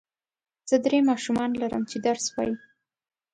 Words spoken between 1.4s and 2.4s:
لرم چې درس